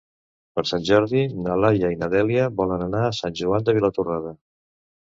Per 0.59 0.63
Sant 0.69 0.87
Jordi 0.87 1.21
na 1.49 1.59
Laia 1.65 1.93
i 1.97 2.01
na 2.01 2.09
Dèlia 2.17 2.49
voldrien 2.63 2.87
anar 2.89 3.05
a 3.13 3.17
Sant 3.21 3.41
Joan 3.43 3.71
de 3.71 3.79
Vilatorrada. 3.81 4.39